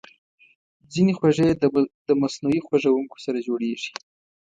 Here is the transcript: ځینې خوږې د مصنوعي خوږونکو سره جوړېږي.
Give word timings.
ځینې 0.93 1.11
خوږې 1.17 1.49
د 2.07 2.09
مصنوعي 2.21 2.61
خوږونکو 2.65 3.15
سره 3.25 3.37
جوړېږي. 3.47 3.91